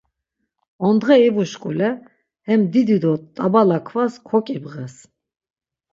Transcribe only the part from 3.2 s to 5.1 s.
t̆abala kvas koǩibğes.